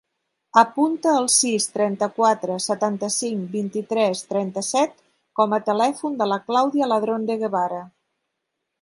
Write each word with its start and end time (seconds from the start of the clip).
Apunta 0.59 1.11
el 1.23 1.27
sis, 1.33 1.67
trenta-quatre, 1.75 2.55
setanta-cinc, 2.69 3.45
vint-i-tres, 3.59 4.25
trenta-set 4.33 4.99
com 5.43 5.57
a 5.59 5.63
telèfon 5.71 6.21
de 6.23 6.33
la 6.35 6.45
Clàudia 6.51 6.93
Ladron 6.95 7.33
De 7.33 7.41
Guevara. 7.47 7.89